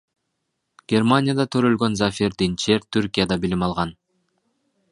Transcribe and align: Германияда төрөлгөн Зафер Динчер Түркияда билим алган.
Германияда 0.93 1.43
төрөлгөн 1.55 1.97
Зафер 1.99 2.35
Динчер 2.43 2.87
Түркияда 2.97 3.41
билим 3.45 3.67
алган. 3.69 3.93